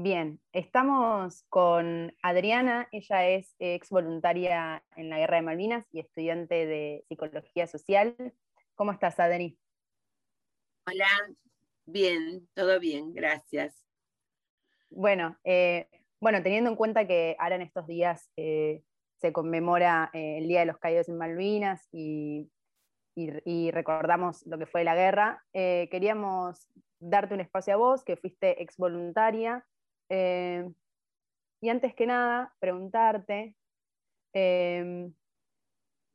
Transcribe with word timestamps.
Bien, 0.00 0.40
estamos 0.52 1.42
con 1.48 2.14
Adriana, 2.22 2.86
ella 2.92 3.28
es 3.30 3.56
ex 3.58 3.90
voluntaria 3.90 4.84
en 4.94 5.10
la 5.10 5.18
Guerra 5.18 5.38
de 5.38 5.42
Malvinas 5.42 5.86
y 5.90 5.98
estudiante 5.98 6.66
de 6.66 7.04
Psicología 7.08 7.66
Social. 7.66 8.14
¿Cómo 8.76 8.92
estás, 8.92 9.18
Adri? 9.18 9.58
Hola, 10.86 11.08
bien, 11.84 12.48
todo 12.54 12.78
bien, 12.78 13.12
gracias. 13.12 13.84
Bueno, 14.88 15.36
eh, 15.42 15.88
bueno, 16.20 16.44
teniendo 16.44 16.70
en 16.70 16.76
cuenta 16.76 17.08
que 17.08 17.34
ahora 17.40 17.56
en 17.56 17.62
estos 17.62 17.88
días 17.88 18.30
eh, 18.36 18.84
se 19.16 19.32
conmemora 19.32 20.10
eh, 20.12 20.38
el 20.38 20.46
Día 20.46 20.60
de 20.60 20.66
los 20.66 20.78
Caídos 20.78 21.08
en 21.08 21.18
Malvinas 21.18 21.88
y, 21.90 22.48
y, 23.16 23.72
recordamos 23.72 24.46
lo 24.46 24.58
que 24.58 24.66
fue 24.66 24.84
la 24.84 24.94
guerra, 24.94 25.44
queríamos 25.52 26.68
darte 27.00 27.34
un 27.34 27.40
espacio 27.40 27.74
a 27.74 27.78
vos, 27.78 28.04
que 28.04 28.16
fuiste 28.16 28.62
ex 28.62 28.76
voluntaria 28.76 29.66
eh, 30.08 30.68
y 31.60 31.68
antes 31.68 31.94
que 31.94 32.06
nada, 32.06 32.54
preguntarte, 32.60 33.54
em, 34.32 35.12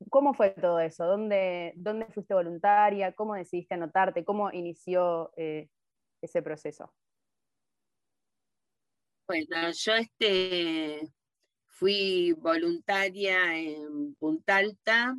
¿cómo 0.10 0.34
fue 0.34 0.52
todo 0.52 0.80
eso? 0.80 1.06
¿Dónde, 1.06 1.74
¿Dónde, 1.76 2.06
fuiste 2.08 2.34
voluntaria? 2.34 3.14
¿Cómo 3.14 3.36
decidiste 3.36 3.74
anotarte? 3.74 4.24
¿Cómo 4.24 4.52
inició 4.52 5.32
eh, 5.36 5.70
ese 6.22 6.42
proceso? 6.42 6.94
Bueno, 9.28 9.72
yo 9.72 9.94
este, 9.94 11.14
fui 11.68 12.34
voluntaria 12.34 13.58
en 13.58 14.16
Punta 14.16 14.58
Alta, 14.58 15.18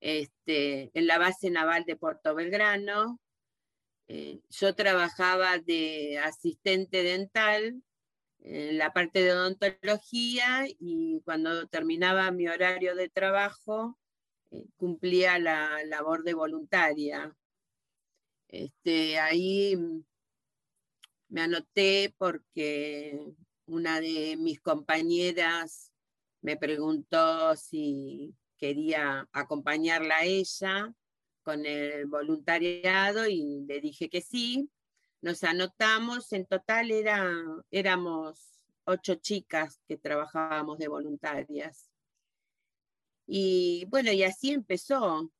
este, 0.00 0.90
en 0.94 1.06
la 1.06 1.18
base 1.18 1.50
naval 1.50 1.84
de 1.84 1.96
Puerto 1.96 2.34
Belgrano, 2.34 3.20
eh, 4.12 4.40
yo 4.50 4.74
trabajaba 4.74 5.58
de 5.58 6.18
asistente 6.18 7.04
dental 7.04 7.80
en 8.40 8.76
la 8.76 8.92
parte 8.92 9.22
de 9.22 9.32
odontología 9.32 10.66
y 10.80 11.20
cuando 11.24 11.68
terminaba 11.68 12.32
mi 12.32 12.48
horario 12.48 12.96
de 12.96 13.08
trabajo 13.08 13.96
eh, 14.50 14.66
cumplía 14.76 15.38
la 15.38 15.84
labor 15.84 16.24
de 16.24 16.34
voluntaria. 16.34 17.36
Este, 18.48 19.20
ahí 19.20 19.76
me 21.28 21.42
anoté 21.42 22.12
porque 22.18 23.16
una 23.66 24.00
de 24.00 24.36
mis 24.36 24.60
compañeras 24.60 25.92
me 26.40 26.56
preguntó 26.56 27.54
si 27.54 28.34
quería 28.56 29.28
acompañarla 29.30 30.16
a 30.16 30.24
ella 30.24 30.96
con 31.50 31.66
el 31.66 32.06
voluntariado 32.06 33.26
y 33.26 33.64
le 33.66 33.80
dije 33.80 34.08
que 34.08 34.20
sí. 34.20 34.70
Nos 35.20 35.42
anotamos, 35.42 36.32
en 36.32 36.46
total 36.46 36.92
era, 36.92 37.28
éramos 37.72 38.62
ocho 38.84 39.16
chicas 39.16 39.80
que 39.88 39.96
trabajábamos 39.96 40.78
de 40.78 40.86
voluntarias. 40.86 41.90
Y 43.26 43.84
bueno, 43.88 44.12
y 44.12 44.22
así 44.22 44.52
empezó. 44.52 45.32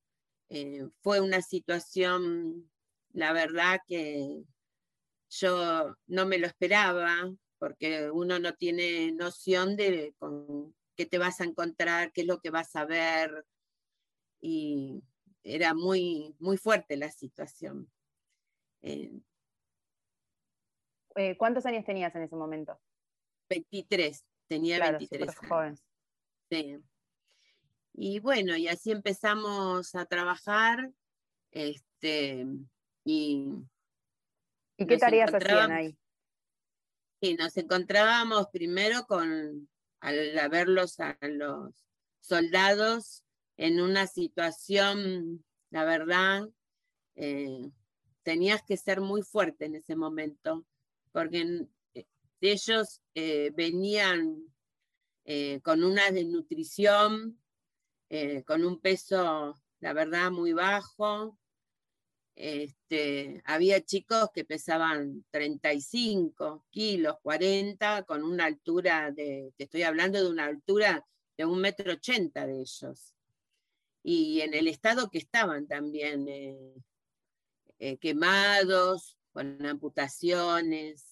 Eh, 0.48 0.88
fue 1.00 1.20
una 1.20 1.42
situación, 1.42 2.68
la 3.12 3.32
verdad 3.32 3.78
que 3.86 4.42
yo 5.28 5.94
no 6.08 6.26
me 6.26 6.38
lo 6.38 6.48
esperaba, 6.48 7.32
porque 7.58 8.10
uno 8.10 8.40
no 8.40 8.54
tiene 8.54 9.12
noción 9.12 9.76
de 9.76 10.12
qué 10.96 11.06
te 11.06 11.18
vas 11.18 11.40
a 11.40 11.44
encontrar, 11.44 12.12
qué 12.12 12.22
es 12.22 12.26
lo 12.26 12.40
que 12.40 12.50
vas 12.50 12.74
a 12.74 12.84
ver. 12.84 13.46
Y 14.40 15.04
era 15.42 15.74
muy, 15.74 16.34
muy 16.38 16.56
fuerte 16.56 16.96
la 16.96 17.10
situación. 17.10 17.90
Eh, 18.82 19.20
eh, 21.16 21.36
¿Cuántos 21.36 21.66
años 21.66 21.84
tenías 21.84 22.14
en 22.14 22.22
ese 22.22 22.36
momento? 22.36 22.78
23, 23.48 24.24
tenía 24.46 24.78
23 24.78 25.36
joven. 25.36 25.78
Sí. 26.50 26.78
Y 27.94 28.20
bueno, 28.20 28.56
y 28.56 28.68
así 28.68 28.92
empezamos 28.92 29.94
a 29.94 30.06
trabajar. 30.06 30.90
Este, 31.50 32.46
y, 33.04 33.48
¿Y 34.76 34.86
qué 34.86 34.98
tareas 34.98 35.34
hacían 35.34 35.72
ahí? 35.72 35.96
Y 37.20 37.34
nos 37.34 37.56
encontrábamos 37.56 38.48
primero 38.48 39.04
con, 39.06 39.68
al 40.00 40.48
verlos 40.48 41.00
a 41.00 41.18
los 41.20 41.74
soldados 42.20 43.24
en 43.60 43.78
una 43.78 44.06
situación, 44.06 45.44
la 45.68 45.84
verdad, 45.84 46.48
eh, 47.14 47.70
tenías 48.22 48.62
que 48.62 48.78
ser 48.78 49.02
muy 49.02 49.20
fuerte 49.20 49.66
en 49.66 49.74
ese 49.74 49.96
momento, 49.96 50.64
porque 51.12 51.66
eh, 51.92 52.06
ellos 52.40 53.02
eh, 53.14 53.52
venían 53.54 54.46
con 55.62 55.84
una 55.84 56.10
desnutrición, 56.10 57.38
con 58.44 58.64
un 58.64 58.80
peso, 58.80 59.62
la 59.78 59.92
verdad, 59.92 60.32
muy 60.32 60.52
bajo. 60.52 61.38
Este, 62.34 63.40
había 63.44 63.80
chicos 63.84 64.30
que 64.34 64.44
pesaban 64.44 65.24
35 65.30 66.66
kilos, 66.70 67.14
40, 67.22 68.02
con 68.06 68.24
una 68.24 68.46
altura 68.46 69.12
de, 69.12 69.52
te 69.56 69.64
estoy 69.64 69.84
hablando 69.84 70.20
de 70.20 70.28
una 70.28 70.46
altura 70.46 71.06
de 71.36 71.44
un 71.44 71.60
metro 71.60 71.92
ochenta 71.92 72.44
de 72.44 72.62
ellos 72.62 73.14
y 74.02 74.40
en 74.40 74.54
el 74.54 74.68
estado 74.68 75.10
que 75.10 75.18
estaban 75.18 75.66
también 75.66 76.26
eh, 76.28 76.74
eh, 77.78 77.98
quemados, 77.98 79.16
con 79.32 79.64
amputaciones. 79.64 81.06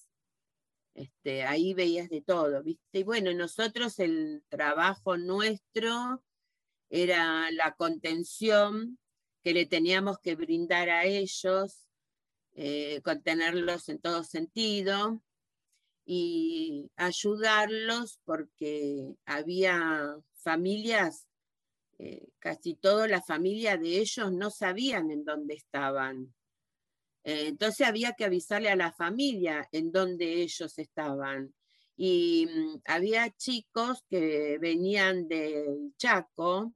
Este, 0.95 1.45
ahí 1.45 1.75
veías 1.75 2.09
de 2.09 2.23
todo. 2.23 2.63
Y 2.65 3.03
bueno, 3.05 3.33
nosotros 3.33 3.99
el 4.01 4.43
trabajo 4.49 5.17
nuestro 5.17 6.25
era 6.91 7.51
la 7.53 7.75
contención 7.77 8.99
que 9.43 9.55
le 9.55 9.67
teníamos 9.67 10.19
que 10.19 10.35
brindar 10.35 10.89
a 10.91 11.05
ellos, 11.05 11.87
eh, 12.53 13.01
contenerlos 13.05 13.89
en 13.89 14.01
todo 14.01 14.25
sentido 14.25 15.23
y 16.05 16.91
ayudarlos 16.97 18.19
porque 18.25 19.15
había 19.25 20.17
familias 20.35 21.28
eh, 21.99 22.29
casi 22.39 22.75
toda 22.75 23.09
la 23.09 23.21
familia 23.21 23.77
de 23.77 23.99
ellos 23.99 24.33
no 24.33 24.51
sabían 24.51 25.11
en 25.11 25.25
dónde 25.25 25.55
estaban. 25.55 26.33
Eh, 27.25 27.49
entonces 27.49 27.87
había 27.87 28.13
que 28.13 28.25
avisarle 28.25 28.71
a 28.71 28.77
la 28.77 28.93
familia 28.93 29.69
en 29.73 29.91
dónde 29.91 30.43
ellos 30.43 30.79
estaban. 30.79 31.55
Y 31.97 32.47
mm, 32.47 32.83
había 32.87 33.31
chicos 33.31 34.05
que 34.09 34.59
venían 34.61 35.27
del 35.27 35.93
Chaco, 35.97 36.73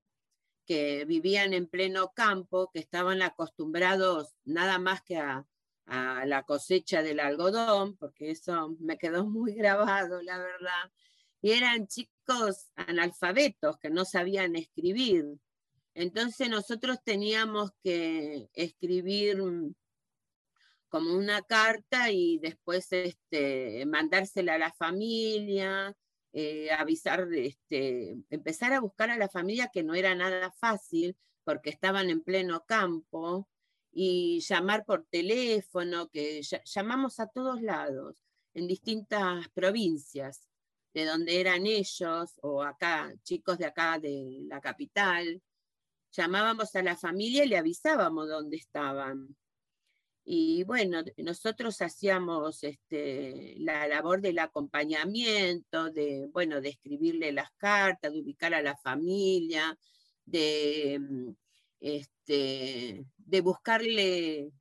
que 0.66 1.04
vivían 1.04 1.52
en 1.52 1.68
pleno 1.68 2.12
campo, 2.14 2.70
que 2.72 2.80
estaban 2.80 3.22
acostumbrados 3.22 4.34
nada 4.44 4.78
más 4.78 5.02
que 5.02 5.18
a, 5.18 5.46
a 5.86 6.26
la 6.26 6.42
cosecha 6.42 7.02
del 7.02 7.20
algodón, 7.20 7.96
porque 7.96 8.32
eso 8.32 8.76
me 8.80 8.98
quedó 8.98 9.24
muy 9.24 9.54
grabado, 9.54 10.20
la 10.22 10.38
verdad. 10.38 10.90
Y 11.40 11.52
eran 11.52 11.86
chicos 11.86 12.12
analfabetos 12.76 13.78
que 13.78 13.90
no 13.90 14.04
sabían 14.04 14.56
escribir. 14.56 15.26
Entonces 15.94 16.48
nosotros 16.48 16.98
teníamos 17.04 17.70
que 17.82 18.48
escribir 18.54 19.42
como 20.88 21.14
una 21.14 21.42
carta 21.42 22.10
y 22.10 22.38
después 22.38 22.86
este, 22.92 23.84
mandársela 23.86 24.54
a 24.54 24.58
la 24.58 24.72
familia, 24.72 25.96
eh, 26.32 26.70
avisar, 26.70 27.28
este, 27.32 28.16
empezar 28.30 28.72
a 28.72 28.80
buscar 28.80 29.10
a 29.10 29.16
la 29.16 29.28
familia 29.28 29.70
que 29.72 29.82
no 29.82 29.94
era 29.94 30.14
nada 30.14 30.50
fácil 30.52 31.16
porque 31.44 31.70
estaban 31.70 32.10
en 32.10 32.22
pleno 32.22 32.64
campo 32.66 33.48
y 33.90 34.40
llamar 34.40 34.84
por 34.86 35.06
teléfono, 35.10 36.08
que 36.08 36.40
llamamos 36.64 37.20
a 37.20 37.26
todos 37.26 37.60
lados, 37.60 38.22
en 38.54 38.66
distintas 38.66 39.48
provincias 39.50 40.51
de 40.94 41.04
donde 41.04 41.40
eran 41.40 41.66
ellos, 41.66 42.38
o 42.42 42.62
acá, 42.62 43.12
chicos 43.22 43.58
de 43.58 43.66
acá 43.66 43.98
de 43.98 44.40
la 44.48 44.60
capital, 44.60 45.42
llamábamos 46.12 46.74
a 46.76 46.82
la 46.82 46.96
familia 46.96 47.44
y 47.44 47.48
le 47.48 47.56
avisábamos 47.56 48.28
dónde 48.28 48.56
estaban. 48.56 49.36
Y 50.24 50.62
bueno, 50.64 51.02
nosotros 51.16 51.80
hacíamos 51.82 52.62
este, 52.62 53.54
la 53.58 53.88
labor 53.88 54.20
del 54.20 54.38
acompañamiento, 54.38 55.90
de, 55.90 56.28
bueno, 56.32 56.60
de 56.60 56.68
escribirle 56.68 57.32
las 57.32 57.50
cartas, 57.56 58.12
de 58.12 58.20
ubicar 58.20 58.54
a 58.54 58.62
la 58.62 58.76
familia, 58.76 59.76
de, 60.24 61.00
este, 61.80 63.04
de 63.16 63.40
buscarle 63.40 64.52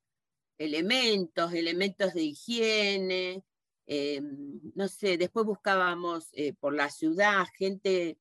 elementos, 0.57 1.53
elementos 1.53 2.13
de 2.13 2.23
higiene, 2.23 3.43
eh, 3.87 4.21
no 4.75 4.87
sé, 4.87 5.17
después 5.17 5.45
buscábamos 5.45 6.29
eh, 6.33 6.53
por 6.53 6.73
la 6.73 6.89
ciudad, 6.89 7.45
gente 7.57 8.17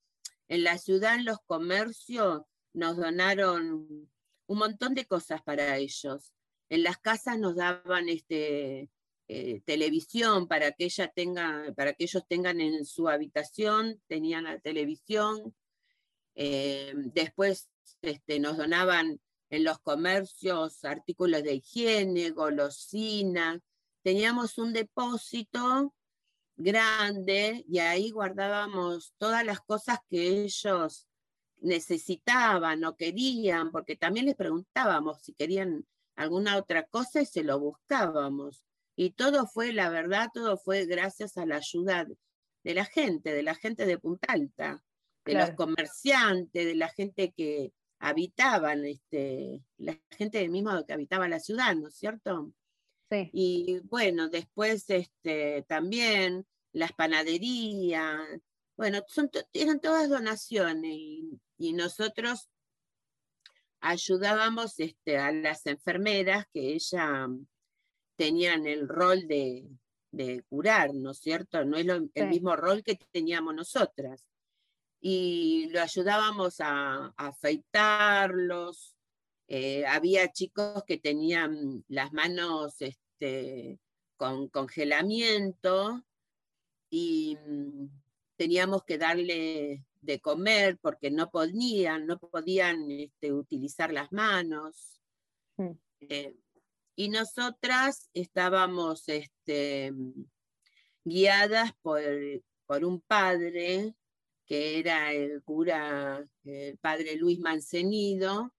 en 0.48 0.64
la 0.64 0.78
ciudad, 0.78 1.14
en 1.14 1.24
los 1.24 1.38
comercios, 1.46 2.42
nos 2.72 2.96
donaron 2.96 4.10
un 4.46 4.58
montón 4.58 4.94
de 4.94 5.06
cosas 5.06 5.42
para 5.42 5.76
ellos. 5.76 6.32
En 6.68 6.82
las 6.82 6.98
casas 6.98 7.38
nos 7.38 7.56
daban 7.56 8.08
este, 8.08 8.90
eh, 9.32 9.60
televisión 9.64 10.48
para 10.48 10.72
que 10.72 10.86
ella 10.86 11.06
tenga, 11.06 11.72
para 11.76 11.92
que 11.92 12.02
ellos 12.02 12.24
tengan 12.26 12.60
en 12.60 12.84
su 12.84 13.08
habitación, 13.08 14.02
tenían 14.08 14.42
la 14.42 14.58
televisión. 14.58 15.54
Eh, 16.34 16.92
después 16.96 17.70
este, 18.02 18.40
nos 18.40 18.56
donaban 18.56 19.20
en 19.50 19.62
los 19.62 19.78
comercios 19.78 20.84
artículos 20.84 21.44
de 21.44 21.54
higiene, 21.54 22.30
golosinas. 22.30 23.60
Teníamos 24.02 24.58
un 24.58 24.72
depósito 24.72 25.94
grande 26.56 27.64
y 27.68 27.78
ahí 27.78 28.10
guardábamos 28.10 29.14
todas 29.18 29.44
las 29.44 29.60
cosas 29.60 29.98
que 30.08 30.44
ellos 30.44 31.06
necesitaban 31.60 32.84
o 32.84 32.96
querían, 32.96 33.70
porque 33.70 33.96
también 33.96 34.26
les 34.26 34.36
preguntábamos 34.36 35.22
si 35.22 35.34
querían 35.34 35.86
alguna 36.16 36.56
otra 36.56 36.86
cosa 36.86 37.22
y 37.22 37.26
se 37.26 37.42
lo 37.42 37.58
buscábamos. 37.58 38.64
Y 38.96 39.10
todo 39.10 39.46
fue, 39.46 39.72
la 39.72 39.88
verdad, 39.88 40.28
todo 40.32 40.58
fue 40.58 40.86
gracias 40.86 41.36
a 41.36 41.46
la 41.46 41.56
ayuda 41.56 42.06
de 42.62 42.74
la 42.74 42.84
gente, 42.84 43.32
de 43.32 43.42
la 43.42 43.54
gente 43.54 43.86
de 43.86 43.98
Punta 43.98 44.32
Alta, 44.32 44.82
de 45.24 45.34
los 45.34 45.50
comerciantes, 45.52 46.66
de 46.66 46.74
la 46.74 46.88
gente 46.88 47.32
que 47.32 47.72
habitaban, 47.98 48.84
este, 48.84 49.62
la 49.78 49.98
gente 50.10 50.46
mismo 50.48 50.84
que 50.86 50.92
habitaba 50.92 51.28
la 51.28 51.40
ciudad, 51.40 51.74
¿no 51.76 51.88
es 51.88 51.94
cierto? 51.94 52.52
Sí. 53.10 53.30
Y 53.32 53.80
bueno, 53.80 54.28
después 54.28 54.88
este, 54.88 55.64
también 55.68 56.46
las 56.72 56.92
panaderías, 56.92 58.20
bueno, 58.76 59.02
son 59.08 59.30
eran 59.52 59.80
todas 59.80 60.08
donaciones 60.08 60.92
y, 60.92 61.40
y 61.58 61.72
nosotros 61.72 62.48
ayudábamos 63.80 64.78
este, 64.78 65.18
a 65.18 65.32
las 65.32 65.66
enfermeras 65.66 66.46
que 66.52 66.74
ella 66.74 67.28
tenían 68.16 68.66
el 68.66 68.88
rol 68.88 69.26
de, 69.26 69.66
curar, 70.48 70.92
¿no 70.92 71.12
es 71.12 71.18
cierto? 71.18 71.64
No 71.64 71.78
es 71.78 71.86
el 72.14 72.28
mismo 72.28 72.54
rol 72.56 72.82
que 72.82 72.98
teníamos 73.10 73.54
nosotras. 73.54 74.26
Y 75.00 75.68
lo 75.70 75.80
ayudábamos 75.80 76.56
a, 76.60 77.14
afeitarlos. 77.16 78.94
Eh, 79.52 79.84
había 79.84 80.30
chicos 80.30 80.84
que 80.86 80.96
tenían 80.96 81.84
las 81.88 82.12
manos 82.12 82.80
este, 82.80 83.80
con 84.16 84.48
congelamiento 84.48 86.04
y 86.88 87.36
mm, 87.36 87.88
teníamos 88.36 88.84
que 88.84 88.96
darle 88.96 89.84
de 90.02 90.20
comer 90.20 90.78
porque 90.80 91.10
no 91.10 91.32
podían, 91.32 92.06
no 92.06 92.20
podían 92.20 92.88
este, 92.92 93.32
utilizar 93.32 93.92
las 93.92 94.12
manos. 94.12 95.00
Mm. 95.56 95.72
Eh, 96.02 96.36
y 96.94 97.08
nosotras 97.08 98.08
estábamos 98.14 99.08
este, 99.08 99.92
guiadas 101.02 101.72
por, 101.82 102.00
por 102.66 102.84
un 102.84 103.00
padre 103.00 103.96
que 104.46 104.78
era 104.78 105.12
el 105.12 105.42
cura, 105.42 106.24
el 106.44 106.78
padre 106.78 107.16
Luis 107.16 107.40
Mancenido, 107.40 108.54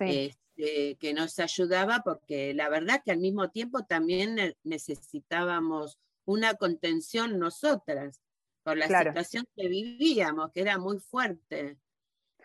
este, 0.00 0.96
que 0.96 1.14
nos 1.14 1.38
ayudaba 1.38 2.02
porque 2.04 2.54
la 2.54 2.68
verdad 2.68 3.02
que 3.04 3.12
al 3.12 3.18
mismo 3.18 3.50
tiempo 3.50 3.84
también 3.84 4.56
necesitábamos 4.62 5.98
una 6.24 6.54
contención 6.54 7.38
nosotras 7.38 8.22
por 8.62 8.76
la 8.76 8.86
situación 8.86 9.46
que 9.56 9.68
vivíamos, 9.68 10.52
que 10.52 10.60
era 10.60 10.78
muy 10.78 10.98
fuerte. 10.98 11.78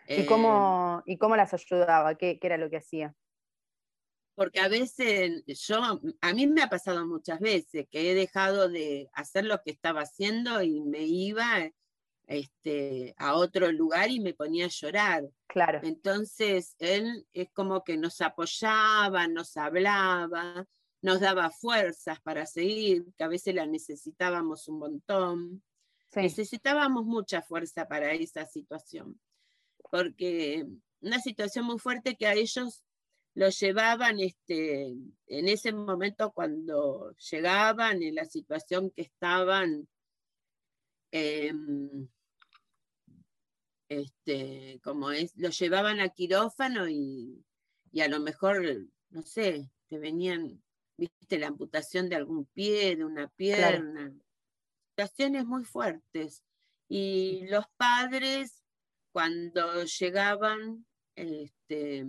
¿Y 0.08 0.26
cómo, 0.26 1.02
eh, 1.06 1.12
¿y 1.12 1.18
cómo 1.18 1.36
las 1.36 1.54
ayudaba? 1.54 2.14
¿Qué, 2.14 2.38
¿Qué, 2.38 2.46
era 2.46 2.56
lo 2.56 2.70
que 2.70 2.78
hacía? 2.78 3.14
porque 4.34 4.60
a 4.60 4.68
veces 4.68 5.44
yo, 5.46 6.00
a 6.20 6.32
mí 6.32 6.46
me 6.46 6.62
ha 6.62 6.68
pasado 6.68 7.06
muchas 7.06 7.38
veces 7.40 7.86
que 7.90 8.10
he 8.10 8.14
dejado 8.14 8.68
de 8.68 9.08
hacer 9.12 9.44
lo 9.44 9.62
que 9.62 9.70
estaba 9.70 10.02
haciendo 10.02 10.62
y 10.62 10.80
me 10.80 11.02
iba 11.02 11.70
este, 12.26 13.14
a 13.18 13.34
otro 13.34 13.70
lugar 13.70 14.10
y 14.10 14.20
me 14.20 14.34
ponía 14.34 14.66
a 14.66 14.70
llorar. 14.70 15.24
Claro. 15.46 15.80
Entonces 15.82 16.74
él 16.78 17.26
es 17.32 17.50
como 17.52 17.84
que 17.84 17.96
nos 17.96 18.20
apoyaba, 18.20 19.28
nos 19.28 19.56
hablaba, 19.56 20.66
nos 21.02 21.20
daba 21.20 21.50
fuerzas 21.50 22.20
para 22.22 22.46
seguir, 22.46 23.04
que 23.16 23.24
a 23.24 23.28
veces 23.28 23.54
la 23.54 23.66
necesitábamos 23.66 24.68
un 24.68 24.78
montón. 24.78 25.62
Necesitábamos 26.14 27.04
mucha 27.04 27.42
fuerza 27.42 27.86
para 27.88 28.12
esa 28.12 28.46
situación, 28.46 29.20
porque 29.90 30.64
una 31.00 31.18
situación 31.18 31.66
muy 31.66 31.78
fuerte 31.78 32.16
que 32.16 32.26
a 32.26 32.34
ellos 32.34 32.84
los 33.34 33.58
llevaban 33.58 34.20
este, 34.20 34.94
en 35.26 35.48
ese 35.48 35.72
momento 35.72 36.32
cuando 36.32 37.14
llegaban, 37.30 38.02
en 38.02 38.14
la 38.14 38.24
situación 38.24 38.90
que 38.90 39.02
estaban, 39.02 39.88
em, 41.10 42.08
este, 43.88 44.80
como 44.82 45.10
es, 45.10 45.36
los 45.36 45.58
llevaban 45.58 46.00
a 46.00 46.08
quirófano 46.08 46.88
y, 46.88 47.44
a 48.00 48.08
lo 48.08 48.20
mejor, 48.20 48.62
no 49.10 49.22
sé, 49.22 49.70
te 49.88 49.98
venían, 49.98 50.62
viste, 50.96 51.38
la 51.38 51.48
amputación 51.48 52.08
de 52.08 52.16
algún 52.16 52.46
pie, 52.46 52.96
de 52.96 53.04
una 53.04 53.28
pierna, 53.28 54.12
situaciones 54.90 55.44
muy 55.44 55.64
fuertes. 55.64 56.42
Y 56.88 57.46
los 57.48 57.64
padres, 57.76 58.62
cuando 59.12 59.84
llegaban, 59.84 60.86
este, 61.14 62.06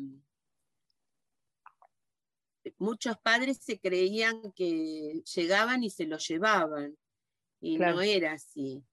muchos 2.78 3.18
padres 3.20 3.60
se 3.62 3.80
creían 3.80 4.52
que 4.54 5.22
llegaban 5.36 5.84
y 5.84 5.90
se 5.90 6.06
lo 6.06 6.18
llevaban, 6.18 6.98
y 7.62 7.78
no 7.78 8.02
era 8.02 8.34
así. 8.34 8.84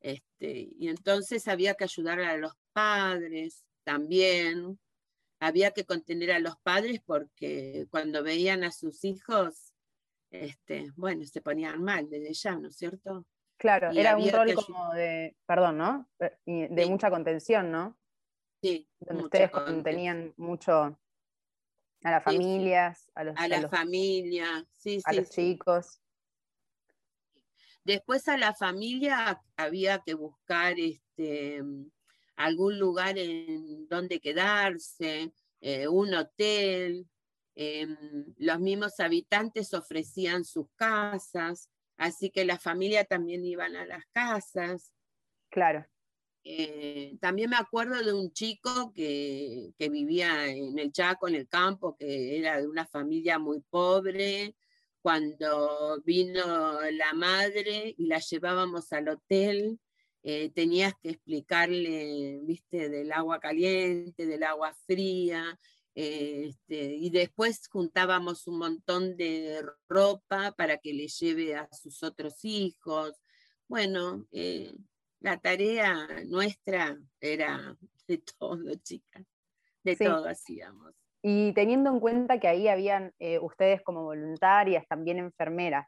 Este, 0.00 0.70
y 0.78 0.88
entonces 0.88 1.46
había 1.46 1.74
que 1.74 1.84
ayudar 1.84 2.20
a 2.20 2.36
los 2.36 2.54
padres 2.72 3.64
también, 3.84 4.78
había 5.40 5.70
que 5.72 5.84
contener 5.84 6.32
a 6.32 6.38
los 6.38 6.56
padres 6.58 7.00
porque 7.04 7.86
cuando 7.90 8.22
veían 8.22 8.64
a 8.64 8.72
sus 8.72 9.04
hijos, 9.04 9.74
este, 10.30 10.90
bueno, 10.96 11.24
se 11.24 11.40
ponían 11.40 11.82
mal 11.82 12.08
desde 12.08 12.32
ya, 12.32 12.56
¿no 12.56 12.68
es 12.68 12.76
cierto? 12.76 13.26
Claro, 13.58 13.90
era 13.90 14.16
un 14.16 14.30
rol 14.30 14.54
como 14.54 14.92
de, 14.94 15.36
perdón, 15.44 15.78
¿no? 15.78 16.08
Eh, 16.18 16.68
de 16.70 16.86
mucha 16.86 17.10
contención, 17.10 17.70
¿no? 17.70 17.98
Sí. 18.62 18.88
Donde 19.00 19.24
ustedes 19.24 19.50
contenían 19.50 20.32
mucho 20.36 20.98
a 22.02 22.10
las 22.10 22.24
familias, 22.24 23.10
a 23.14 23.24
los, 23.24 23.36
a 23.36 23.48
la 23.48 23.68
familia, 23.68 24.66
sí, 24.76 25.00
a 25.04 25.12
los 25.12 25.28
chicos. 25.28 26.00
Después 27.90 28.28
a 28.28 28.36
la 28.36 28.54
familia 28.54 29.42
había 29.56 29.98
que 29.98 30.14
buscar 30.14 30.78
este, 30.78 31.60
algún 32.36 32.78
lugar 32.78 33.18
en 33.18 33.88
donde 33.88 34.20
quedarse, 34.20 35.32
eh, 35.60 35.88
un 35.88 36.14
hotel. 36.14 37.08
Em, 37.56 37.96
los 38.36 38.60
mismos 38.60 39.00
habitantes 39.00 39.74
ofrecían 39.74 40.44
sus 40.44 40.68
casas, 40.76 41.68
así 41.96 42.30
que 42.30 42.44
la 42.44 42.60
familia 42.60 43.04
también 43.04 43.44
iban 43.44 43.74
a 43.74 43.84
las 43.84 44.06
casas. 44.12 44.92
Claro. 45.48 45.84
Eh, 46.44 47.18
también 47.20 47.50
me 47.50 47.56
acuerdo 47.56 48.04
de 48.04 48.12
un 48.12 48.32
chico 48.32 48.92
que, 48.94 49.74
vivía 49.76 50.46
en 50.46 50.78
el 50.78 50.92
Chaco, 50.92 51.26
en 51.26 51.34
el 51.34 51.48
campo, 51.48 51.96
que 51.96 52.38
era 52.38 52.60
de 52.60 52.68
una 52.68 52.86
familia 52.86 53.40
muy 53.40 53.60
pobre. 53.68 54.54
Cuando 55.02 56.02
vino 56.04 56.80
la 56.92 57.12
madre 57.14 57.94
y 57.96 58.06
la 58.06 58.18
llevábamos 58.18 58.92
al 58.92 59.08
hotel, 59.08 59.78
eh, 60.22 60.50
tenías 60.50 60.92
que 61.02 61.10
explicarle, 61.10 62.40
viste, 62.42 62.90
del 62.90 63.10
agua 63.12 63.40
caliente, 63.40 64.26
del 64.26 64.42
agua 64.42 64.74
fría, 64.86 65.58
eh, 65.94 66.48
este, 66.48 66.94
y 66.96 67.08
después 67.10 67.66
juntábamos 67.68 68.46
un 68.46 68.58
montón 68.58 69.16
de 69.16 69.64
ropa 69.88 70.52
para 70.52 70.76
que 70.76 70.92
le 70.92 71.08
lleve 71.08 71.54
a 71.54 71.68
sus 71.72 72.02
otros 72.02 72.44
hijos. 72.44 73.14
Bueno, 73.66 74.26
la 75.20 75.40
tarea 75.40 76.06
nuestra 76.26 76.98
era 77.20 77.76
de 78.06 78.18
todo, 78.38 78.74
chicas, 78.82 79.24
de 79.82 79.96
todo 79.96 80.28
hacíamos. 80.28 80.99
Y 81.22 81.52
teniendo 81.52 81.90
en 81.90 82.00
cuenta 82.00 82.40
que 82.40 82.48
ahí 82.48 82.68
habían 82.68 83.12
eh, 83.18 83.38
ustedes 83.38 83.82
como 83.82 84.04
voluntarias, 84.04 84.86
también 84.88 85.18
enfermeras, 85.18 85.86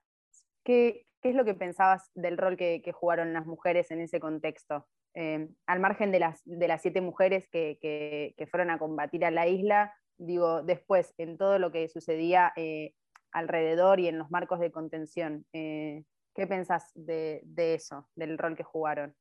¿qué, 0.63 1.07
es 1.23 1.35
lo 1.35 1.45
que 1.45 1.55
pensabas 1.55 2.11
del 2.15 2.37
rol 2.37 2.57
que, 2.57 2.83
jugaron 2.93 3.33
las 3.33 3.47
mujeres 3.47 3.91
en 3.91 4.01
ese 4.01 4.21
contexto? 4.21 4.87
Eh, 5.15 5.49
al 5.67 5.81
margen 5.81 6.11
de 6.13 6.21
las, 6.21 6.43
de 6.45 6.69
las 6.69 6.83
siete 6.83 7.01
mujeres 7.01 7.49
que, 7.49 8.35
fueron 8.51 8.71
a 8.71 8.79
combatir 8.79 9.25
a 9.25 9.31
la 9.31 9.47
isla, 9.47 9.95
digo, 10.19 10.63
después, 10.63 11.15
en 11.17 11.39
todo 11.39 11.59
lo 11.59 11.73
que 11.73 11.89
sucedía 11.89 12.53
eh, 12.57 12.95
alrededor 13.31 14.01
y 14.01 14.09
en 14.09 14.19
los 14.19 14.31
marcos 14.31 14.61
de 14.61 14.71
contención, 14.71 15.47
¿qué 15.53 16.47
pensás 16.47 16.91
de, 16.95 17.41
de 17.45 17.75
eso, 17.75 18.09
del 18.15 18.37
rol 18.37 18.55
que 18.55 18.65
jugaron? 18.65 19.15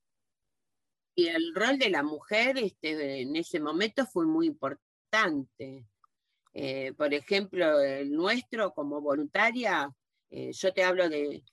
Y 1.15 1.27
el 1.27 1.53
rol 1.55 1.77
de 1.77 1.89
la 1.89 2.03
mujer 2.03 2.57
este, 2.57 3.21
en 3.21 3.35
ese 3.35 3.59
momento 3.59 4.05
fue 4.05 4.25
muy 4.25 4.47
importante. 4.47 5.85
Eh, 6.53 6.93
por 6.97 7.13
ejemplo, 7.13 7.79
el 7.79 8.11
nuestro 8.11 8.73
como 8.73 9.01
voluntaria 9.01 9.93
eh, 10.33 10.53
yo 10.53 10.73
te 10.73 10.83
hablo 10.83 11.09
de, 11.09 11.43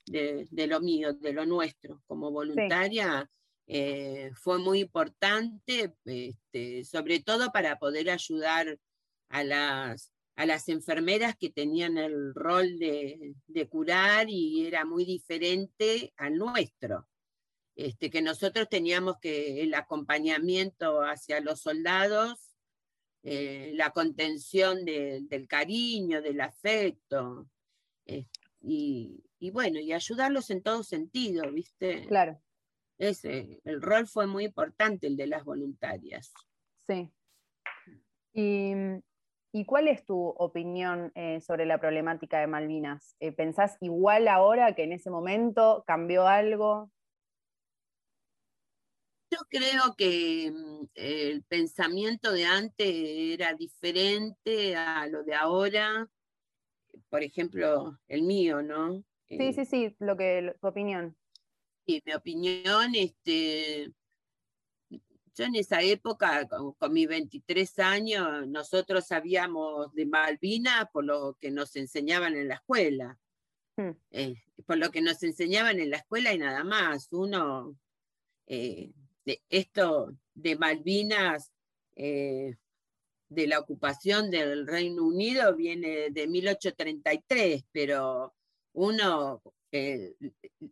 lo 0.53 0.81
mío, 0.81 1.13
de 1.13 1.33
lo 1.33 1.45
nuestro, 1.45 2.01
como 2.07 2.31
voluntaria, 2.31 3.29
eh, 3.67 4.31
fue 4.35 4.59
muy 4.59 4.81
importante, 4.81 5.95
este, 6.05 6.85
sobre 6.85 7.19
todo 7.19 7.51
para 7.51 7.77
poder 7.81 8.09
ayudar 8.09 8.79
a 9.31 9.43
las, 9.43 10.13
a 10.37 10.47
las 10.47 10.69
enfermeras 10.69 11.35
que 11.37 11.51
tenían 11.51 11.99
el 11.99 12.33
rol 12.35 12.79
de, 12.79 13.35
curar 13.69 14.31
y 14.31 14.67
era 14.67 14.85
muy 14.85 15.05
diferente 15.05 16.13
al 16.17 16.37
nuestro. 16.37 17.09
Este, 17.75 18.11
que 18.11 18.23
nosotros 18.23 18.69
teníamos 18.69 19.17
que 19.21 19.63
el 19.63 19.75
acompañamiento 19.75 21.03
hacia 21.03 21.41
los 21.41 21.61
soldados, 21.63 22.48
eh, 23.31 23.73
la 23.75 23.91
contención 23.91 24.85
del 24.85 25.47
cariño, 25.49 26.23
del 26.23 26.41
afecto, 26.41 27.47
y, 28.61 29.51
bueno, 29.53 29.79
y 29.79 29.93
ayudarlos 29.93 30.51
en 30.51 30.63
todo 30.63 30.83
sentido, 30.83 31.51
¿viste? 31.53 32.07
Claro. 32.07 32.41
Ese, 32.99 33.61
el 33.65 33.81
rol 33.81 34.07
fue 34.07 34.27
muy 34.27 34.47
importante, 34.47 35.07
el 35.07 35.17
de 35.17 35.29
las 35.29 35.45
voluntarias. 35.45 36.33
Sí. 36.87 37.11
Y, 38.33 39.65
cuál 39.67 39.89
es 39.89 40.05
tu 40.05 40.17
opinión 40.17 41.11
eh, 41.15 41.41
sobre 41.41 41.67
la 41.67 41.79
problemática 41.79 42.41
de 42.41 42.47
Malvinas? 42.47 43.17
Eh, 43.21 43.33
¿Pensás 43.33 43.77
igual 43.81 44.29
ahora 44.29 44.75
que 44.75 44.85
en 44.85 44.93
ese 44.93 45.11
momento 45.11 45.85
cambió 45.87 46.27
algo? 46.27 46.91
Yo 49.39 49.47
creo 49.49 49.95
que 49.97 50.51
mm, 50.51 50.87
el 50.95 51.43
pensamiento 51.45 52.33
de 52.33 52.45
antes 52.45 52.89
era 52.89 53.55
diferente 53.55 54.75
a 54.75 55.07
lo 55.07 55.23
de 55.23 55.35
ahora 55.35 56.09
por 57.09 57.23
ejemplo, 57.23 57.99
el 58.09 58.23
mío, 58.23 58.63
¿no? 58.63 59.05
Sí, 59.29 59.37
eh, 59.39 59.53
sí, 59.53 59.65
sí, 59.65 59.97
lo 59.99 60.17
que, 60.17 60.55
tu 60.61 60.67
opinión. 60.67 61.17
Sí, 61.87 62.03
mi 62.05 62.13
opinión, 62.13 62.95
este, 62.95 63.93
yo 65.35 65.45
en 65.45 65.55
esa 65.57 65.81
época, 65.83 66.47
con, 66.47 66.93
mis 66.93 67.09
23 67.09 67.79
años, 67.79 68.47
nosotros 68.49 69.07
sabíamos 69.07 69.93
de 69.95 70.07
Malvinas 70.07 70.89
por 70.93 71.05
lo 71.05 71.37
que 71.41 71.51
nos 71.51 71.77
enseñaban 71.77 72.35
en 72.37 72.49
la 72.49 72.55
escuela. 72.55 73.19
Hmm. 73.77 73.93
Eh, 74.11 74.43
por 74.67 74.77
lo 74.77 74.91
que 74.91 75.01
nos 75.01 75.23
enseñaban 75.23 75.79
en 75.79 75.91
la 75.91 75.99
escuela 75.99 76.33
y 76.33 76.39
nada 76.39 76.65
más. 76.65 77.09
Uno, 77.13 77.77
eh, 78.47 78.93
de 79.29 79.43
esto 79.51 80.17
de 80.35 80.57
Malvinas, 80.57 81.53
de 81.95 82.57
la 83.47 83.59
ocupación 83.59 84.31
del 84.31 84.67
Reino 84.67 85.05
Unido 85.05 85.55
viene 85.55 86.11
de 86.11 86.27
1833, 86.27 87.65
pero 87.73 88.35
uno 88.73 89.43
eh, 89.71 90.15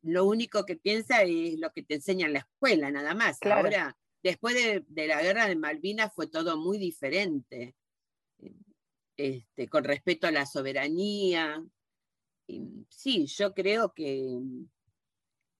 lo 0.02 0.24
único 0.24 0.64
que 0.64 0.76
piensa 0.76 1.22
es 1.22 1.58
lo 1.58 1.70
que 1.72 1.82
te 1.82 1.94
enseña 1.94 2.26
en 2.26 2.32
la 2.34 2.38
escuela, 2.40 2.90
nada 2.90 3.14
más. 3.14 3.38
Ahora, 3.42 3.96
después 4.22 4.54
de, 4.54 5.06
la 5.06 5.22
guerra 5.22 5.46
de 5.46 5.56
Malvinas 5.56 6.12
fue 6.14 6.28
todo 6.28 6.56
muy 6.56 6.78
diferente, 6.78 7.74
este, 9.16 9.68
con 9.68 9.84
respecto 9.84 10.26
a 10.26 10.30
la 10.30 10.46
soberanía. 10.46 11.62
sí, 12.88 13.26
yo 13.26 13.52
creo 13.52 13.92
que 13.92 14.38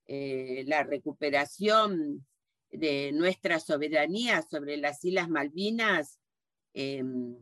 eh, 0.07 0.63
la 0.67 0.83
recuperación 0.83 2.25
de 2.71 3.11
nuestra 3.13 3.59
soberanía 3.59 4.41
sobre 4.41 4.77
las 4.77 5.03
Islas 5.03 5.29
Malvinas 5.29 6.19
Em, 6.79 7.35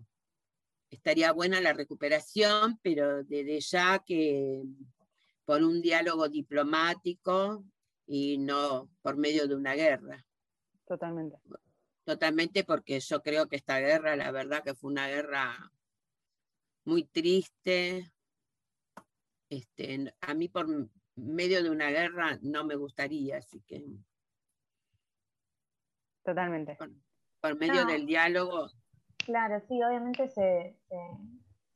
estaría 0.89 1.34
buena 1.34 1.60
la 1.60 1.74
recuperación, 1.74 2.79
pero 2.82 3.22
desde 3.25 3.60
ya 3.60 4.00
que 4.00 4.63
por 5.44 5.62
un 5.62 5.82
diálogo 5.82 6.29
diplomático 6.29 7.65
y 8.08 8.38
no 8.38 8.89
por 9.01 9.17
medio 9.17 9.46
de 9.50 9.55
una 9.55 9.74
guerra. 9.74 10.25
Totalmente. 10.88 11.36
Totalmente 12.05 12.63
porque 12.63 13.01
yo 13.01 13.22
creo 13.22 13.50
que 13.50 13.58
esta 13.58 13.77
guerra, 13.82 14.15
la 14.15 14.32
verdad 14.32 14.63
que 14.63 14.74
fue 14.74 14.89
una 14.91 15.10
guerra 15.10 15.70
muy 16.86 17.03
triste. 17.03 18.10
Este, 19.50 20.13
a 20.22 20.34
mí 20.34 20.48
por 20.48 20.89
medio 21.15 21.62
de 21.62 21.72
una 21.72 21.89
guerra 21.89 22.39
no 22.41 22.63
me 22.63 22.77
gustaría, 22.77 23.39
así 23.39 23.60
que... 23.67 23.84
Totalmente. 26.25 26.77
Por, 27.39 27.55
medio 27.58 27.86
del 27.86 28.08
diálogo 28.08 28.67
Claro, 29.25 29.60
sí, 29.67 29.82
obviamente 29.82 30.27
se, 30.29 30.77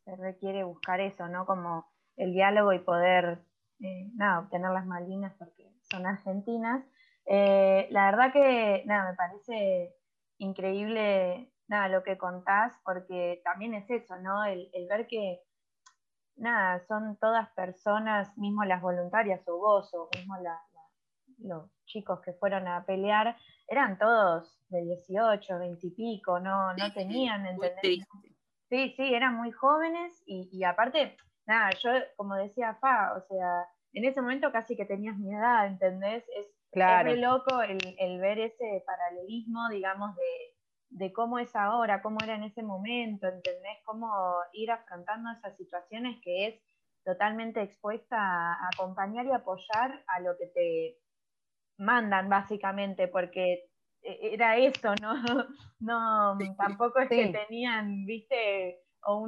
requiere 0.05 0.63
buscar 0.63 0.99
eso, 0.99 1.27
¿no? 1.27 1.45
Como 1.45 1.85
el 2.15 2.33
diálogo 2.33 2.73
y 2.73 2.79
poder, 2.79 3.39
eh, 3.79 4.11
nada, 4.15 4.39
obtener 4.39 4.71
las 4.71 4.85
Malvinas 4.85 5.33
porque 5.37 5.71
son 5.89 6.05
argentinas. 6.05 6.83
Eh, 7.25 7.87
la 7.89 8.05
verdad 8.05 8.31
que, 8.31 8.83
nada, 8.85 9.11
me 9.11 9.17
parece 9.17 9.95
increíble, 10.37 11.51
nada, 11.67 11.89
lo 11.89 12.03
que 12.03 12.17
contás, 12.17 12.79
porque 12.83 13.41
también 13.43 13.73
es 13.73 13.89
eso, 13.89 14.15
¿no? 14.17 14.45
El, 14.45 14.69
ver 14.87 15.07
que, 15.07 15.41
nada, 16.35 16.85
son 16.87 17.17
todas 17.17 17.49
personas, 17.53 18.35
mismo 18.37 18.63
las 18.63 18.81
voluntarias 18.81 19.41
o 19.47 19.57
vos, 19.57 19.91
o 19.95 20.07
mismo 20.15 20.37
los 21.41 21.69
chicos 21.85 22.21
que 22.21 22.33
fueron 22.33 22.67
a 22.67 22.85
pelear, 22.85 23.35
eran 23.67 23.97
todos 23.97 24.59
de 24.69 24.81
18, 24.81 25.59
20 25.59 25.87
y 25.87 25.91
pico, 25.91 26.39
no, 26.39 26.73
no 26.73 26.93
tenían, 26.93 27.45
¿entendés? 27.45 28.05
Sí, 28.69 28.93
sí, 28.95 29.13
eran 29.13 29.35
muy 29.35 29.51
jóvenes 29.51 30.21
y, 30.27 30.63
aparte, 30.63 31.17
nada, 31.47 31.71
yo 31.71 31.89
como 32.15 32.35
decía 32.35 32.75
Fa, 32.75 33.13
o 33.17 33.21
sea, 33.21 33.67
en 33.93 34.05
ese 34.05 34.21
momento 34.21 34.51
casi 34.51 34.75
que 34.75 34.85
tenías 34.85 35.17
mi 35.17 35.33
edad, 35.33 35.65
¿entendés? 35.65 36.23
Es, 36.37 36.47
claro. 36.71 37.09
muy 37.09 37.19
loco 37.19 37.61
el, 37.63 38.19
ver 38.19 38.39
ese 38.39 38.83
paralelismo, 38.85 39.69
digamos, 39.69 40.15
de, 40.89 41.11
cómo 41.13 41.39
es 41.39 41.55
ahora, 41.55 42.03
cómo 42.03 42.17
era 42.23 42.35
en 42.35 42.43
ese 42.43 42.61
momento, 42.61 43.27
¿entendés? 43.27 43.77
Cómo 43.85 44.11
ir 44.53 44.69
afrontando 44.69 45.31
esas 45.31 45.57
situaciones 45.57 46.19
que 46.23 46.47
es 46.47 46.61
totalmente 47.03 47.61
expuesta 47.63 48.17
a 48.17 48.69
acompañar 48.71 49.25
y 49.25 49.31
apoyar 49.31 50.03
a 50.05 50.19
lo 50.19 50.37
que 50.37 50.45
te 50.47 50.99
mandan 51.79 52.29
básicamente, 52.29 53.07
porque 53.07 53.69
e-, 54.03 54.33
era 54.33 54.57
eso, 54.57 54.93
¿no? 55.01 55.13
No, 55.81 56.37
tampoco 56.57 56.99
es 56.99 57.07
que 57.07 57.27
tenían, 57.29 58.05
viste, 58.05 58.81
o 59.05 59.25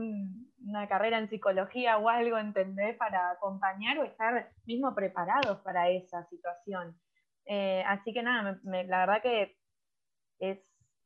una 0.65 0.85
carrera 0.89 1.17
en 1.17 1.29
psicología 1.29 1.97
o 1.97 2.09
algo, 2.09 2.37
¿entendés? 2.37 2.97
Para 2.97 3.31
acompañar 3.31 3.97
o 3.99 4.03
estar 4.03 4.51
mismo 4.65 4.93
preparados 4.93 5.59
para 5.59 5.89
esa 5.89 6.25
situación. 6.25 6.99
Eh, 7.45 7.83
así 7.87 8.11
que 8.11 8.21
nada, 8.21 8.59
la 8.63 8.99
verdad 8.99 9.21
que 9.21 9.57
es, 10.39 10.59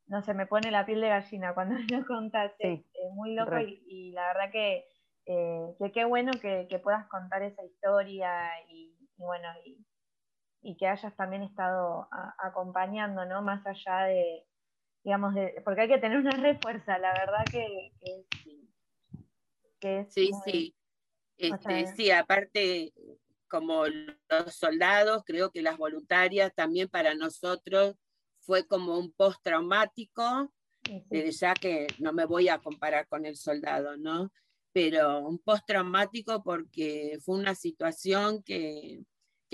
no 0.08 0.20
sé, 0.22 0.34
me 0.34 0.46
pone 0.46 0.72
la 0.72 0.84
piel 0.84 1.00
de 1.00 1.10
gallina 1.10 1.54
cuando 1.54 1.76
lo 1.96 2.04
contaste, 2.06 2.72
es 2.72 3.12
muy 3.14 3.34
loco 3.34 3.56
y, 3.60 4.10
la 4.10 4.26
verdad 4.26 4.50
que, 4.50 4.84
eh, 5.26 5.92
qué 5.94 6.04
bueno 6.04 6.32
que, 6.40 6.80
puedas 6.82 7.06
contar 7.06 7.42
esa 7.42 7.64
historia 7.64 8.50
y, 8.68 8.96
y 9.16 9.22
bueno, 9.22 9.48
y, 9.64 9.78
y 10.66 10.76
que 10.76 10.88
hayas 10.88 11.14
también 11.14 11.44
estado 11.44 12.08
acompañando, 12.38 13.24
¿no? 13.24 13.40
Más 13.40 13.64
allá 13.64 14.06
de, 14.06 14.44
digamos, 15.04 15.32
de, 15.32 15.62
porque 15.64 15.82
hay 15.82 15.88
que 15.88 15.98
tener 15.98 16.18
una 16.18 16.30
refuerza, 16.42 16.98
la 16.98 17.12
verdad 17.12 17.44
que, 17.48 17.92
que, 19.78 20.06
sí. 20.10 20.32
sí, 20.44 20.74
este, 21.38 21.86
sí, 21.94 22.10
aparte, 22.10 22.92
como 23.48 23.84
los 23.86 24.54
soldados, 24.54 25.22
creo 25.24 25.52
que 25.52 25.62
las 25.62 25.76
voluntarias 25.78 26.52
también 26.52 26.88
para 26.88 27.14
nosotros 27.14 27.94
fue 28.40 28.66
como 28.66 28.98
un 28.98 29.12
post-traumático, 29.12 30.52
ya 31.10 31.54
que 31.54 31.86
no 32.00 32.12
me 32.12 32.24
voy 32.24 32.48
a 32.48 32.58
comparar 32.58 33.06
con 33.06 33.24
el 33.24 33.36
soldado, 33.36 33.96
¿no? 33.96 34.32
Pero 34.72 35.20
un 35.20 35.38
post-traumático 35.38 36.42
porque 36.42 37.18
fue 37.24 37.38
una 37.38 37.54
situación 37.54 38.42
que 38.42 39.04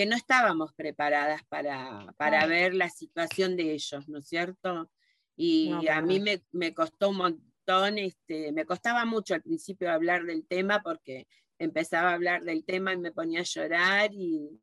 que 0.02 0.06
no 0.06 0.16
estábamos 0.16 0.72
preparadas 0.74 1.44
para, 1.44 2.12
para 2.16 2.44
ver 2.46 2.74
la 2.74 2.88
situación 2.88 3.54
de 3.54 3.72
ellos, 3.72 4.08
¿no 4.08 4.18
es 4.18 4.26
cierto? 4.26 4.90
Y 5.36 5.70
a 5.86 6.02
mí 6.02 6.18
me, 6.18 6.42
me, 6.50 6.74
costó 6.74 7.10
un 7.10 7.18
montón, 7.18 7.98
este, 7.98 8.50
me 8.50 8.66
costaba 8.66 9.04
mucho 9.04 9.34
al 9.34 9.42
principio 9.42 9.92
hablar 9.92 10.24
del 10.24 10.44
tema 10.44 10.82
porque 10.82 11.28
empezaba 11.56 12.10
a 12.10 12.14
hablar 12.14 12.42
del 12.42 12.64
tema 12.64 12.92
y 12.92 12.96
me 12.96 13.12
ponía 13.12 13.42
a 13.42 13.44
llorar 13.44 14.10
y, 14.12 14.60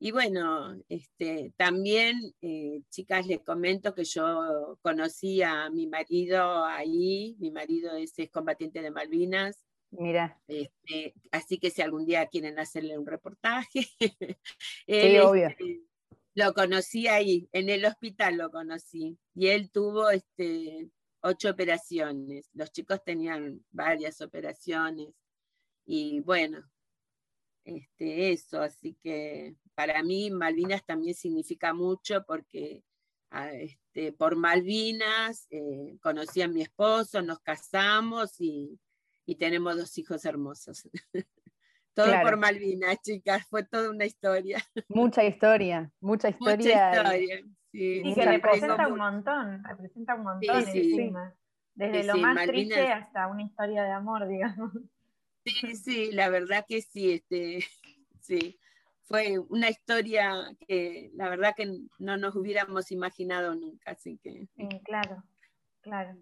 y 0.00 0.10
bueno, 0.10 0.76
este, 0.88 1.52
también, 1.56 2.34
eh, 2.40 2.82
chicas, 2.90 3.24
les 3.28 3.44
comento 3.44 3.94
que 3.94 4.02
yo 4.02 4.80
conocí 4.82 5.42
a 5.42 5.70
mi 5.70 5.86
marido 5.86 6.64
ahí, 6.64 7.36
mi 7.38 7.52
marido 7.52 7.92
es 7.94 8.12
combatiente 8.32 8.82
de 8.82 8.90
Malvinas, 8.90 9.64
Mira. 9.98 10.40
Este, 10.46 11.14
así 11.32 11.58
que 11.58 11.70
si 11.70 11.82
algún 11.82 12.04
día 12.04 12.26
quieren 12.26 12.58
hacerle 12.58 12.98
un 12.98 13.06
reportaje. 13.06 13.88
sí, 14.86 15.18
obvio. 15.18 15.48
Este, 15.48 15.82
lo 16.34 16.52
conocí 16.52 17.08
ahí, 17.08 17.48
en 17.52 17.70
el 17.70 17.84
hospital 17.84 18.36
lo 18.36 18.50
conocí. 18.50 19.18
Y 19.34 19.48
él 19.48 19.70
tuvo 19.70 20.10
este, 20.10 20.90
ocho 21.20 21.50
operaciones. 21.50 22.50
Los 22.52 22.72
chicos 22.72 23.02
tenían 23.04 23.64
varias 23.70 24.20
operaciones. 24.20 25.14
Y 25.86 26.20
bueno, 26.20 26.68
este, 27.64 28.32
eso, 28.32 28.60
así 28.60 28.96
que 29.02 29.56
para 29.74 30.02
mí 30.02 30.30
Malvinas 30.30 30.84
también 30.84 31.14
significa 31.14 31.74
mucho 31.74 32.24
porque 32.26 32.84
ah, 33.30 33.52
este, 33.52 34.12
por 34.12 34.36
Malvinas 34.36 35.46
eh, 35.50 35.96
conocí 36.02 36.42
a 36.42 36.48
mi 36.48 36.62
esposo, 36.62 37.22
nos 37.22 37.40
casamos 37.40 38.40
y, 38.40 38.78
tenemos 39.34 39.76
dos 39.76 39.98
hijos 39.98 40.24
hermosos. 40.24 40.88
Todo 41.94 42.12
por 42.22 42.36
Malvinas, 42.36 43.00
chicas, 43.00 43.46
fue 43.48 43.64
toda 43.64 43.88
una 43.88 44.04
historia. 44.04 44.62
Mucha 44.88 45.24
historia, 45.24 45.90
mucha 46.00 46.28
historia. 46.28 46.56
Mucha 46.56 47.16
historia, 47.16 47.42
sí. 47.72 48.02
Y 48.04 48.14
que 48.14 48.26
representa 48.26 48.86
un 48.86 48.98
montón, 48.98 49.64
representa 49.64 50.14
un 50.14 50.24
montón 50.24 50.64
Desde 51.74 52.04
lo 52.04 52.18
más 52.18 52.46
triste 52.46 52.92
hasta 52.92 53.26
una 53.28 53.44
historia 53.44 53.82
de 53.82 53.92
amor, 53.92 54.28
digamos. 54.28 54.72
Sí, 55.46 55.76
sí, 55.76 56.12
la 56.12 56.28
verdad 56.28 56.66
que 56.68 56.82
sí, 56.82 57.12
este, 57.12 57.64
sí. 58.20 58.58
Fue 59.04 59.38
una 59.38 59.70
historia 59.70 60.34
que 60.66 61.10
la 61.14 61.30
verdad 61.30 61.54
que 61.56 61.78
no 61.98 62.16
nos 62.18 62.34
hubiéramos 62.36 62.92
imaginado 62.92 63.54
nunca, 63.54 63.92
así 63.92 64.18
que. 64.18 64.48
claro, 64.84 65.22
claro. 65.80 66.14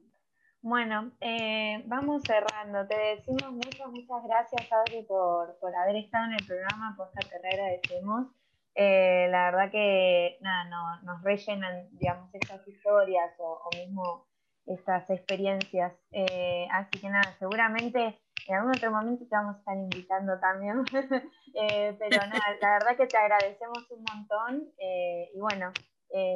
Bueno, 0.64 1.12
eh, 1.20 1.82
vamos 1.84 2.22
cerrando. 2.22 2.86
Te 2.86 2.96
decimos 2.96 3.52
muchas, 3.52 3.86
muchas 3.88 4.24
gracias, 4.24 4.72
Adri, 4.72 5.02
por, 5.02 5.58
por 5.58 5.76
haber 5.76 5.96
estado 5.96 6.24
en 6.24 6.32
el 6.40 6.46
programa, 6.46 6.94
Posta 6.96 7.20
te 7.20 7.36
agradecemos. 7.36 8.28
Eh, 8.74 9.28
la 9.30 9.50
verdad 9.50 9.70
que 9.70 10.38
nada, 10.40 10.64
no, 10.64 11.02
nos 11.02 11.22
rellenan, 11.22 11.86
digamos, 11.98 12.34
estas 12.34 12.66
historias 12.66 13.30
o, 13.40 13.60
o 13.62 13.76
mismo 13.76 14.26
estas 14.64 15.10
experiencias. 15.10 15.92
Eh, 16.12 16.66
así 16.70 16.98
que 16.98 17.10
nada, 17.10 17.36
seguramente 17.38 18.18
en 18.48 18.54
algún 18.56 18.70
otro 18.70 18.90
momento 18.90 19.26
te 19.28 19.36
vamos 19.36 19.56
a 19.56 19.58
estar 19.58 19.76
invitando 19.76 20.40
también. 20.40 20.82
Eh, 21.56 21.94
pero 22.00 22.16
nada, 22.26 22.42
la 22.60 22.72
verdad 22.72 22.96
que 22.96 23.06
te 23.06 23.18
agradecemos 23.18 23.88
un 23.90 24.02
montón. 24.02 24.72
Eh, 24.78 25.30
y 25.34 25.38
bueno, 25.38 25.72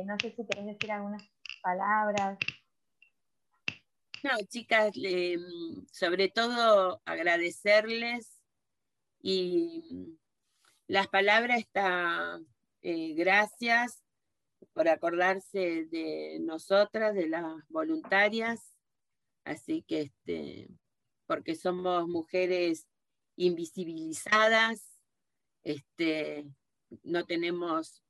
no 0.04 0.16
sé 0.20 0.30
si 0.32 0.46
querés 0.46 0.66
decir 0.66 0.92
algunas 0.92 1.22
palabras. 1.62 2.38
No, 4.22 4.30
chicas, 4.48 4.92
sobre 5.92 6.28
todo 6.28 7.00
agradecerles 7.04 8.42
y 9.20 10.18
las 10.86 11.08
palabras 11.08 11.60
está 11.60 12.40
gracias 12.82 14.02
por 14.72 14.88
acordarse 14.88 15.86
de 15.86 16.38
nosotras, 16.40 17.14
de 17.14 17.28
las 17.28 17.44
voluntarias, 17.68 18.74
así 19.44 19.82
que 19.82 20.02
este, 20.02 20.68
porque 21.26 21.54
somos 21.54 22.08
mujeres 22.08 22.86
invisibilizadas, 23.36 25.00
este, 25.62 26.46
no 27.02 27.24
tenemos 27.24 28.02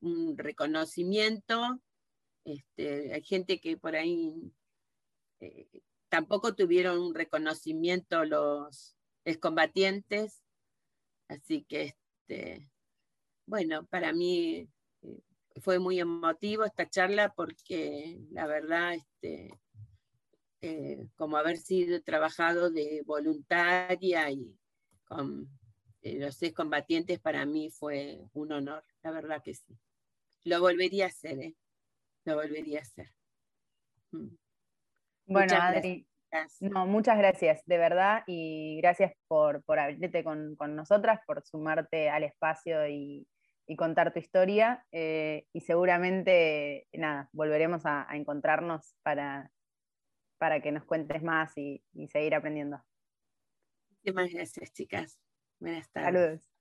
un 0.00 0.36
reconocimiento, 0.36 1.80
este, 2.44 3.12
hay 3.12 3.22
gente 3.22 3.60
que 3.60 3.76
por 3.76 3.96
ahí 3.96 4.52
eh, 5.40 5.68
tampoco 6.08 6.54
tuvieron 6.54 6.98
un 6.98 7.14
reconocimiento 7.14 8.24
los 8.24 8.96
excombatientes, 9.24 10.42
así 11.28 11.64
que 11.64 11.94
este, 12.28 12.70
bueno, 13.46 13.86
para 13.86 14.12
mí 14.12 14.68
fue 15.60 15.78
muy 15.78 16.00
emotivo 16.00 16.64
esta 16.64 16.88
charla 16.88 17.32
porque 17.34 18.20
la 18.30 18.46
verdad, 18.46 18.94
este, 18.94 19.60
eh, 20.60 21.08
como 21.16 21.36
haber 21.36 21.58
sido 21.58 22.02
trabajado 22.02 22.70
de 22.70 23.02
voluntaria 23.06 24.30
y 24.30 24.58
con 25.04 25.48
eh, 26.02 26.18
los 26.18 26.36
seis 26.36 26.52
combatientes 26.52 27.20
para 27.20 27.46
mí 27.46 27.70
fue 27.70 28.28
un 28.32 28.52
honor, 28.52 28.84
la 29.02 29.10
verdad 29.10 29.42
que 29.42 29.54
sí. 29.54 29.78
Lo 30.44 30.60
volvería 30.60 31.06
a 31.06 31.08
hacer, 31.08 31.38
¿eh? 31.40 31.56
Lo 32.24 32.36
volvería 32.36 32.80
a 32.80 32.82
hacer. 32.82 33.12
Mm. 34.12 34.36
Bueno, 35.26 35.54
Adri, 35.60 36.06
no, 36.60 36.86
muchas 36.86 37.18
gracias, 37.18 37.62
de 37.66 37.78
verdad, 37.78 38.22
y 38.26 38.78
gracias 38.80 39.12
por, 39.28 39.62
por 39.64 39.78
abrirte 39.78 40.22
con, 40.24 40.56
con 40.56 40.76
nosotras, 40.76 41.20
por 41.26 41.42
sumarte 41.44 42.10
al 42.10 42.24
espacio 42.24 42.86
y, 42.88 43.26
y 43.66 43.76
contar 43.76 44.12
tu 44.12 44.18
historia. 44.18 44.84
Eh, 44.92 45.46
y 45.52 45.60
seguramente, 45.60 46.86
nada, 46.92 47.28
volveremos 47.32 47.82
a, 47.84 48.06
encontrarnos 48.12 48.94
para, 49.02 49.50
para 50.38 50.60
que 50.60 50.72
nos 50.72 50.84
cuentes 50.84 51.22
más 51.22 51.56
y, 51.56 51.82
y 51.92 52.08
seguir 52.08 52.34
aprendiendo. 52.34 52.82
Muchísimas 53.90 54.30
gracias, 54.30 54.72
chicas. 54.72 55.18
Buenas 55.58 55.90
tardes. 55.90 56.12
Saludos. 56.12 56.55